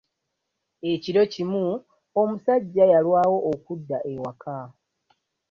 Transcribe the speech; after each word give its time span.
Ekiro 0.91 1.23
kimu, 1.33 1.65
omusajja 2.21 2.83
yalwawo 2.93 3.37
okudda 3.51 3.97
ewaka. 4.13 4.57